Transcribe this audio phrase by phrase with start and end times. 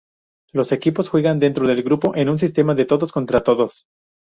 [0.51, 3.85] Los equipos juegan dentro del grupo en un sistema de todos contra todos.